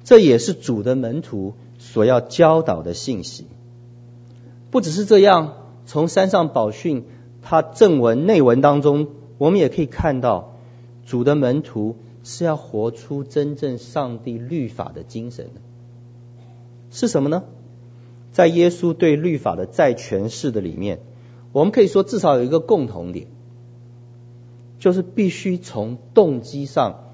[0.04, 3.46] 这也是主的门徒所要教导的信息。
[4.70, 5.54] 不只是这样，
[5.86, 7.04] 从山上宝训
[7.42, 10.56] 他正文内文当中，我们也可以看到，
[11.04, 15.60] 主的门徒是要活出真正上帝律法的精神的。
[16.90, 17.44] 是什么呢？
[18.32, 21.00] 在耶稣对律法的再诠释的里面，
[21.52, 23.28] 我们可以说至少有一个共同点，
[24.78, 27.04] 就是必须从动机上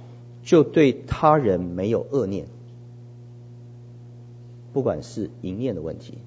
[0.42, 2.46] 就对他人没有恶念，
[4.72, 6.18] 不管是淫念的问题，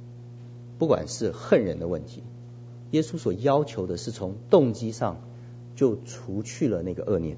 [0.77, 2.23] 不管是恨人的问题，
[2.91, 5.21] 耶稣所要求的是从动机上
[5.75, 7.38] 就除去了那个恶念。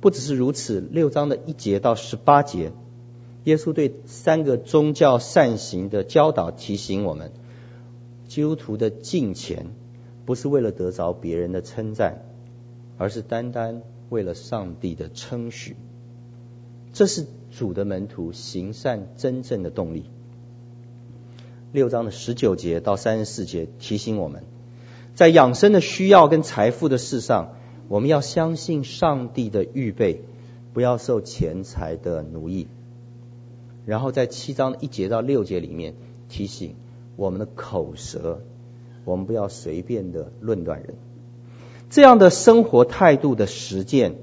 [0.00, 2.72] 不只是如此，六章的一节到十八节。
[3.44, 7.32] 耶稣对三个宗教善行的教导提醒我们：
[8.26, 9.66] 基督徒的敬虔
[10.24, 12.24] 不是为了得着别人的称赞，
[12.96, 15.76] 而是单单为了上帝的称许。
[16.92, 20.04] 这是主的门徒行善真正的动力。
[21.74, 24.44] 六章的十九节到三十四节提醒我们，
[25.16, 27.56] 在养生的需要跟财富的事上，
[27.88, 30.20] 我们要相信上帝的预备，
[30.72, 32.68] 不要受钱财的奴役。
[33.86, 35.94] 然后在七章的一节到六节里面
[36.28, 36.76] 提醒
[37.16, 38.42] 我们的口舌，
[39.04, 40.94] 我们不要随便的论断人。
[41.90, 44.14] 这样的生活态度的实践，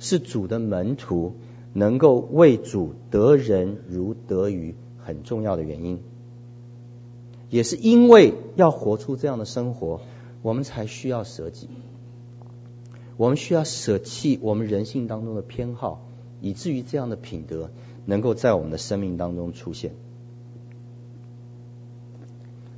[0.00, 1.36] 是主的门徒
[1.74, 6.00] 能够为主得人如得鱼很重要的原因。
[7.50, 10.00] 也是因为要活出这样的生活，
[10.42, 11.68] 我们才需要舍己。
[13.16, 16.06] 我们需要舍弃我们人性当中的偏好，
[16.40, 17.70] 以至于这样的品德。
[18.06, 19.92] 能够在我们的生命当中出现，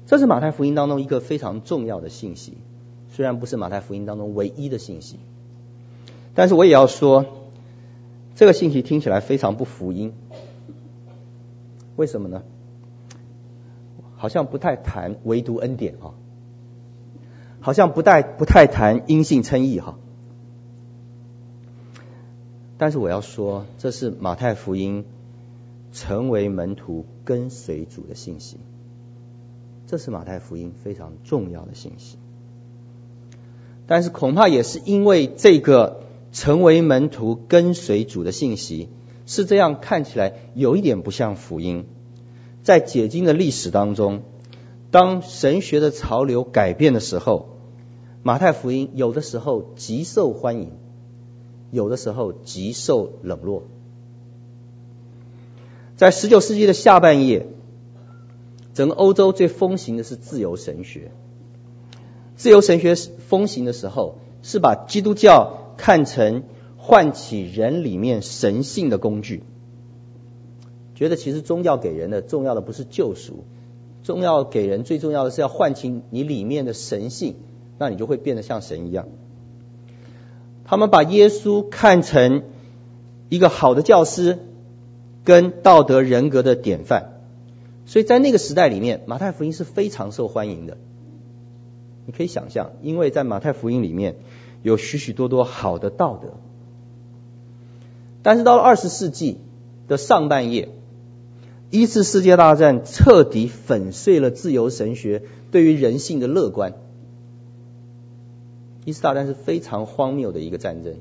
[0.05, 2.55] 这是马太福音当中一个非常重要的信息。
[3.13, 5.21] 虽然不是马太福音当中唯一的信息，
[6.35, 7.27] 但是我也要说，
[8.35, 10.15] 这个信息听起来非常不福音。
[11.95, 12.43] 为什么呢？
[14.21, 16.15] 好像不太谈唯独恩典哈，
[17.61, 19.97] 好像不太不太谈因信称义哈。
[22.79, 25.05] 但是我要说，这是马太福音。
[25.93, 28.59] 成为门徒跟随主的信息，
[29.89, 32.17] 这是马太福音非常重要的信息。
[33.89, 38.89] 但是恐怕也是因为这个成为门徒跟随主的信息
[39.27, 41.87] 是这样看起来有一点不像福音。
[42.63, 44.23] 在解经的历史当中，
[44.91, 47.57] 当神学的潮流改变的时候，
[48.23, 50.73] 马太福音有的时候极受欢迎，
[51.71, 53.63] 有的时候极受冷落。
[55.97, 57.47] 在十九世纪的下半叶，
[58.75, 61.13] 整个欧洲最风行的是自由神学。
[62.37, 66.45] 自由神学风行的时候，是把基督教看成
[66.79, 69.45] 唤起人里面神性的工具，
[71.01, 73.43] 觉得其实宗教给人的重要的不是救赎，
[74.05, 77.35] 重要给人最重要的是要唤起你里面的神性，
[77.77, 79.09] 那你就会变得像神一样。
[80.65, 82.45] 他们把耶稣看成
[83.29, 84.39] 一个好的教师。
[85.23, 87.21] 跟道德人格的典范，
[87.85, 90.79] 所以在那个时代里面，马太福音是非常受欢迎的。
[92.07, 94.17] 你可以想象，因为在马太福音里面
[94.63, 96.39] 有许许多多好的道德。
[98.23, 99.37] 但是到了二十世纪
[99.89, 100.71] 的上半叶，
[101.71, 106.75] 一次世界大战彻底粉碎了自由神学对于人性的乐观。
[108.85, 110.97] 一次大战是非常荒谬的一个战争，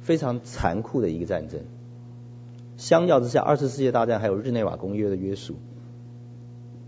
[0.00, 1.60] 非常残酷的一个战争。
[2.76, 5.56] 相较之下，二次世界大战还有日内瓦公约的约束，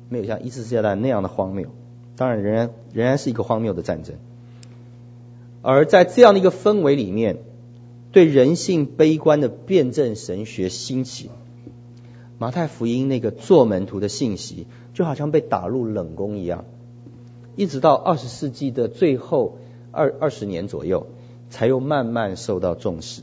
[0.09, 1.69] 没有像一次世界大战那样的荒谬。
[2.17, 4.15] 当然，仍然仍然是一个荒谬的战争。
[5.63, 7.39] 而在这样的一个氛围里面，
[8.13, 11.31] 对人性悲观的辩证神学兴起，
[12.45, 16.67] 马太福音那个做门徒的信息就好像被打入冷宫一样，
[17.57, 19.57] 一直到二十世纪的最后
[19.93, 21.07] 二二十年左右，
[21.49, 23.23] 才又慢慢受到重视。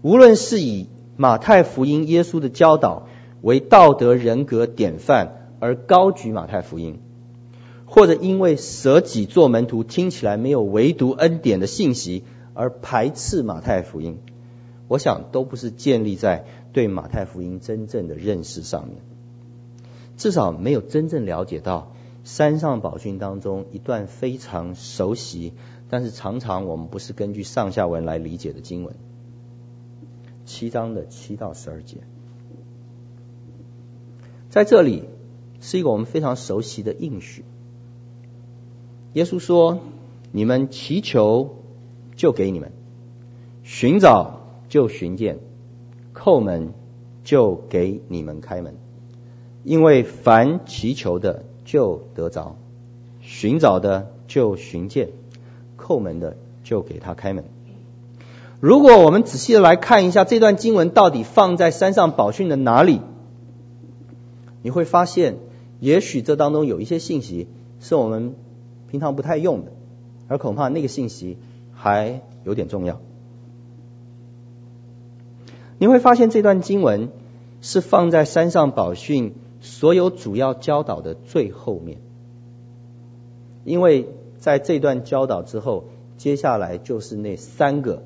[0.00, 3.08] 无论是以马太福音耶稣的教导
[3.42, 7.00] 为道德人格典范而高举马太福音，
[7.84, 12.22] 或者因为舍己做门徒听起来没有唯独恩典的信息
[12.54, 14.20] 而排斥马太福音，
[14.86, 16.44] 我想都不是建立在
[16.78, 18.98] 对马太福音真正的认识上面，
[20.16, 25.54] 至少没有真正了解到山上宝训当中一段非常熟悉，
[25.88, 28.94] 但是常常我们不是根据上下文来理解的经文。
[30.44, 31.96] 七章的七到十二节，
[34.48, 35.02] 在这里
[35.58, 37.44] 是一个我们非常熟悉的应许。
[39.14, 39.80] 耶稣说
[40.30, 41.56] ：“你们祈求，
[42.14, 42.70] 就给你们；
[43.64, 45.38] 寻找，就寻见；
[46.18, 46.72] 叩门，
[47.22, 48.74] 就给你们开门。
[49.62, 52.56] 因为凡祈求的，就得着；
[53.20, 55.08] 寻找的，就寻见；
[55.78, 57.44] 叩门的，就给他开门。”
[58.60, 63.00] 如果我们仔细的来看一下这段经文到底放在山上宝训的哪里，
[64.62, 65.36] 你会发现，
[65.78, 67.46] 也许这当中有一些信息
[67.78, 68.34] 是我们
[68.90, 69.70] 平常不太用的，
[70.26, 71.36] 而恐怕那个信息
[71.72, 73.00] 还有点重要。
[75.78, 77.10] 你会发现这段经文
[77.60, 81.98] 是放在山上宝训所有主要教导的最后面，
[83.64, 84.08] 因为
[84.38, 85.84] 在这段教导之后，
[86.16, 88.02] 接下来就是那三个。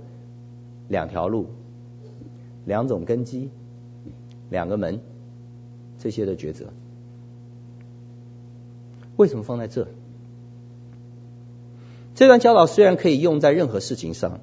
[0.89, 1.47] 两条路，
[2.67, 3.49] 两种根基，
[4.51, 5.01] 两个门，
[5.99, 6.67] 这些的抉择，
[9.17, 9.89] 为什么放在这？
[12.15, 14.41] 这段教导虽然可以用在任何事情上，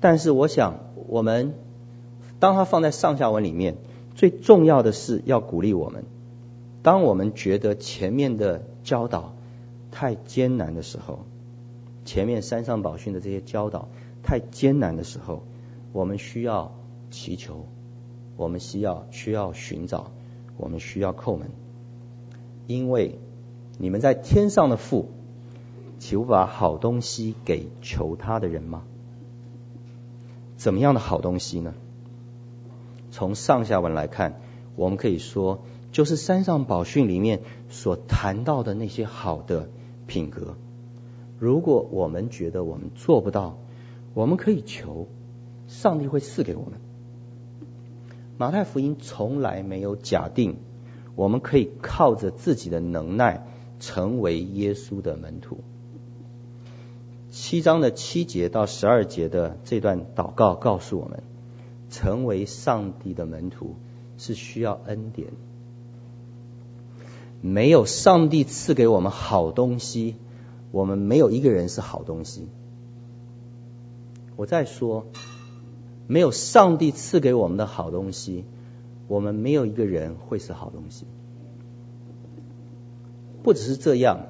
[0.00, 1.54] 但是我想，我们
[2.40, 3.76] 当它放在上下文里面，
[4.14, 6.04] 最重要的是要鼓励我们，
[6.82, 9.34] 当我们觉得前面的教导
[9.90, 11.20] 太艰难的时候，
[12.04, 13.88] 前面山上宝训的这些教导
[14.22, 15.42] 太艰难的时候。
[15.90, 16.72] 我们需要
[17.10, 17.66] 祈求，
[18.36, 20.12] 我们需要需要寻找，
[20.58, 21.48] 我们需要叩门，
[22.66, 23.18] 因为
[23.78, 25.08] 你们在天上的父，
[25.98, 28.82] 岂不把好东西给求他的人吗？
[30.58, 31.72] 怎么样的好东西呢？
[33.18, 34.40] 从上下文来看，
[34.76, 39.70] 我们可以说，就是山上宝训里面所谈到的那些好的
[40.06, 40.54] 品格。
[41.36, 43.58] 如果我们觉得我们做不到，
[44.14, 45.08] 我们可以求。
[45.66, 46.80] 上帝会赐给我们。
[48.36, 50.58] 马太福音从来没有假定
[51.16, 53.48] 我们可以靠着自己的能耐
[53.80, 55.58] 成为耶稣的门徒。
[57.30, 61.24] 七章的七节到十二节的这段祷告告诉我们，
[61.90, 63.76] 成为上帝的门徒
[64.16, 65.28] 是需要恩典。
[67.40, 70.16] 没有上帝赐给我们好东西，
[70.70, 72.48] 我们没有一个人是好东西。
[74.36, 75.06] 我再说。
[76.10, 78.46] 没有上帝赐给我们的好东西，
[79.08, 81.04] 我们没有一个人会是好东西。
[83.42, 84.20] 不只是这样，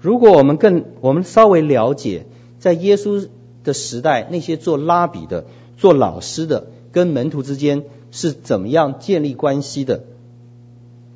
[0.00, 2.26] 如果我们更我们稍微了解，
[2.58, 3.28] 在耶稣
[3.62, 5.46] 的时代，那些做拉比的、
[5.76, 10.04] 做老师的，跟门徒之间是怎么样建立关系的，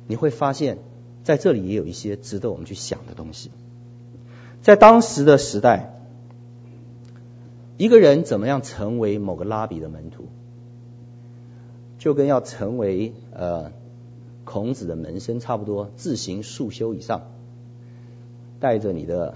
[0.07, 0.79] 你会发现
[1.23, 3.51] 在这里也有一些值得我们去想的东西。
[4.61, 5.95] 在当时的时代。
[7.81, 10.25] 一个人怎么样成为某个拉比的门徒，
[11.97, 13.71] 就跟要成为呃
[14.43, 17.31] 孔子的门生差不多，自行束修以上，
[18.59, 19.35] 带着你的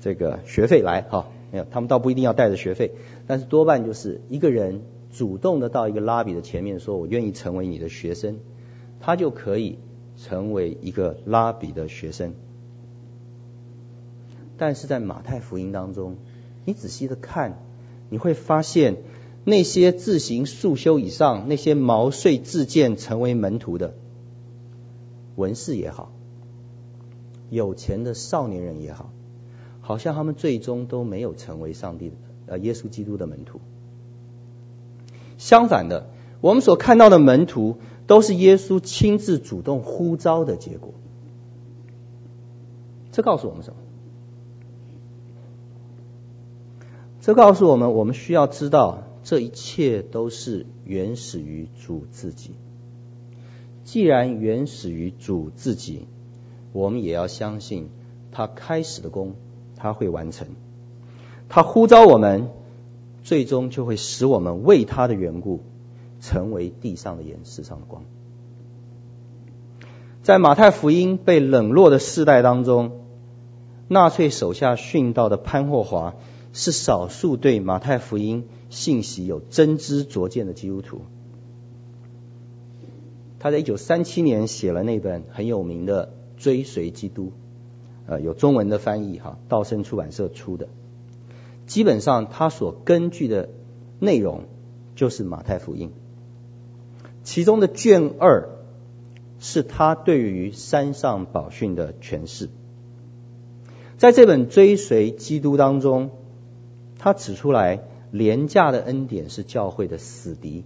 [0.00, 1.26] 这个学费来哈，
[1.64, 2.92] 他们倒不一定要带着学费，
[3.26, 8.36] 但是多半就是一个人主动的到一个拉比的前面说，我愿意成为你的学生，
[9.00, 9.78] 他就可以
[10.16, 12.34] 成为一个拉比的学生。
[14.56, 16.16] 但是在马太福音当中。
[16.68, 17.62] 你仔细的看，
[18.10, 18.96] 你会发现
[19.44, 23.94] 那些自行束修以上、那些毛遂自荐成为门徒的
[25.36, 26.10] 文士也好，
[27.50, 29.12] 有钱的少年人也好，
[29.86, 32.16] 好像他们最终都没有成为上帝的
[32.46, 33.60] 呃耶稣基督的门徒。
[35.38, 36.10] 相反的，
[36.40, 37.76] 我们所看到的门徒
[38.08, 40.92] 都是耶稣亲自主动呼召的结果。
[43.12, 43.76] 这告诉我们什么？
[47.20, 52.56] 这告诉我们，我们需要知道，这一切都是原始于主自己。
[53.84, 56.08] 既然原始于主自己，
[56.72, 57.88] 我们也要相信
[58.32, 59.36] 他开始的工，
[59.76, 60.48] 他会完成。
[61.48, 62.48] 他呼召我们，
[63.22, 65.60] 最终就会使我们为他的缘故，
[66.20, 68.02] 成为地上的盐、世上的光。
[70.22, 73.02] 在马太福音被冷落的世代当中，
[73.86, 76.16] 纳粹手下殉道的潘霍华
[76.52, 81.02] 是少数对马太福音信息有真知灼见的基督徒。
[83.38, 86.08] 他在一九三七年写了那本很有名的
[86.42, 87.26] 《追随基督》，
[88.06, 90.68] 呃，有中文的翻译哈，道生出版社出的。
[91.66, 93.48] 基本上，他所根据的
[93.98, 94.44] 内容
[94.94, 95.90] 就是马太福音，
[97.24, 98.48] 其中的卷二
[99.40, 102.48] 是他对于山上宝训的诠释。
[103.98, 106.10] 在这本《追随基督》当中，
[106.98, 107.80] 他指出来
[108.12, 110.64] 廉价的恩典是教会的死敌。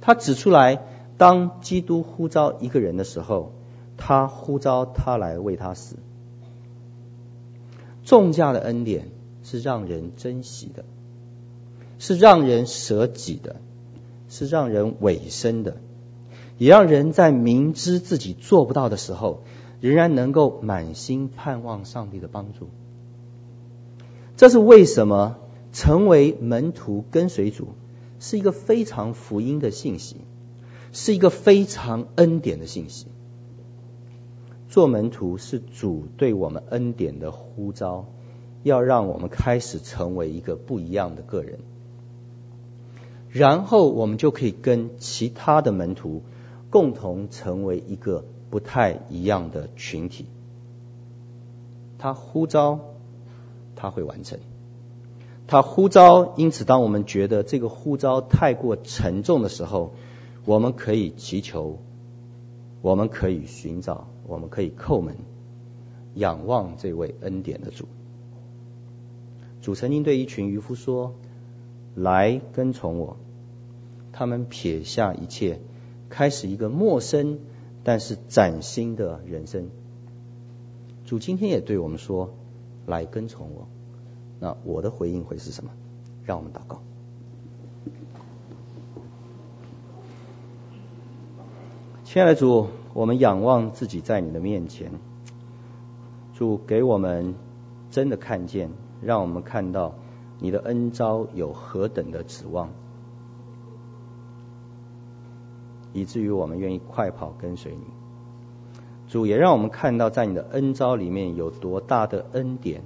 [0.00, 0.82] 他指出来，
[1.18, 3.52] 当基督呼召一个人的时候，
[3.96, 5.96] 他呼召他来为他死。
[8.06, 9.10] 重价的恩典。
[9.48, 10.84] 是让人珍惜的，
[12.00, 13.60] 是让人舍己的，
[14.28, 15.76] 是让人委身的，
[16.58, 19.44] 也让人在明知自己做不到的时候，
[19.80, 22.70] 仍然能够满心盼望上帝的帮助。
[24.36, 25.36] 这是为什么
[25.72, 27.68] 成为门徒跟随主
[28.18, 30.16] 是一个非常福音的信息，
[30.90, 33.06] 是一个非常恩典的信息。
[34.68, 38.06] 做门徒是主对我们恩典的呼召。
[38.62, 41.60] 要让我们开始成为一个不一样的个人，
[43.30, 46.22] 然后我们就可以跟其他的门徒
[46.68, 50.26] 共同成为一个不太一样的群体。
[51.96, 52.80] 他呼召，
[53.76, 54.40] 他会完成。
[55.46, 59.92] 他呼召，因此当我们觉得这个呼召太过沉重的时候，
[60.44, 61.78] 我们可以祈求，
[62.82, 65.16] 我们可以寻找，我们可以叩门，
[66.14, 67.86] 仰望这位恩典的主。
[69.60, 71.14] 主曾经对一群渔夫说
[71.96, 73.16] ：“来跟从我。”
[74.12, 75.58] 他们撇下一切，
[76.08, 77.38] 开始一个陌生
[77.82, 79.68] 但是崭新的人生。
[81.04, 82.34] 主今天也对我们说
[82.86, 83.66] ：“来跟从我。”
[84.38, 85.70] 那我的回应会是什么？
[86.24, 86.82] 让我们祷告。
[92.16, 94.90] 亲爱的主，我们仰望自己在你的面前。
[96.32, 97.34] 主给我们
[97.90, 98.70] 真的看见。
[99.02, 99.92] 让我们看到
[100.38, 102.70] 你的恩招有何等的指望，
[105.92, 107.84] 以至于我们愿意快跑跟随你。
[109.08, 112.80] 主也让我们看到在你的恩招里面有多大的恩典，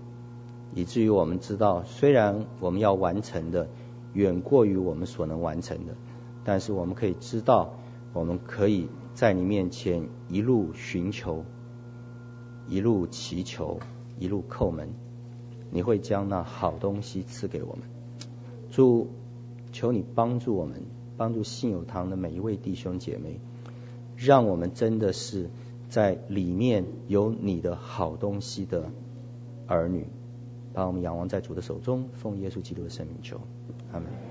[0.74, 3.68] 以至于我们知道，虽然我们要完成的
[4.12, 5.94] 远过于我们所能完成的，
[6.42, 7.74] 但是我们可以知道，
[8.12, 11.44] 我们可以在你面前一路寻求，
[12.68, 13.80] 一路祈求，
[14.18, 14.88] 一路叩门。
[15.72, 17.82] 你会将那好东西赐给我们，
[18.72, 19.08] 主，
[19.70, 20.82] 求你帮助我们，
[21.16, 23.38] 帮助信友堂的每一位弟兄姐妹，
[24.16, 25.48] 让我们真的是
[25.88, 28.90] 在里面有你的好东西的
[29.68, 30.06] 儿女，
[30.72, 33.40] 把我们仰望在主的手中，奉耶稣基督的圣名求，
[33.92, 34.29] 阿门。